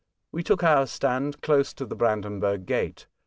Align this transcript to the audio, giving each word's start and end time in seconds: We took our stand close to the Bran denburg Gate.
We 0.31 0.41
took 0.41 0.63
our 0.63 0.87
stand 0.87 1.41
close 1.43 1.73
to 1.75 1.85
the 1.85 1.95
Bran 1.95 2.23
denburg 2.23 2.65
Gate. 2.65 3.05